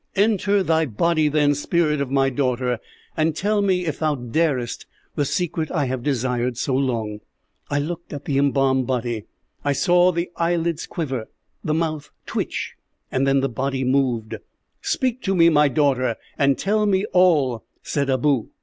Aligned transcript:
"'Enter 0.15 0.63
thy 0.63 0.83
body 0.87 1.27
then, 1.27 1.53
spirit 1.53 2.01
of 2.01 2.09
my 2.09 2.27
daughter, 2.31 2.79
and 3.15 3.35
tell 3.35 3.61
me, 3.61 3.85
if 3.85 3.99
thou 3.99 4.15
darest, 4.15 4.87
the 5.13 5.25
secret 5.25 5.69
I 5.69 5.85
have 5.85 6.01
desired 6.01 6.57
so 6.57 6.73
long.' 6.75 7.19
"I 7.69 7.77
looked 7.77 8.11
at 8.11 8.25
the 8.25 8.39
embalmed 8.39 8.87
body. 8.87 9.25
I 9.63 9.73
saw 9.73 10.11
the 10.11 10.31
eyelids 10.37 10.87
quiver, 10.87 11.29
the 11.63 11.75
mouth 11.75 12.09
twitch, 12.25 12.73
and 13.11 13.27
then 13.27 13.41
the 13.41 13.47
body 13.47 13.83
moved. 13.83 14.37
"'Speak 14.81 15.21
to 15.21 15.35
me, 15.35 15.49
my 15.49 15.67
daughter, 15.67 16.15
and 16.35 16.57
tell 16.57 16.87
me 16.87 17.05
all,' 17.13 17.63
said 17.83 18.09
Abou. 18.09 18.47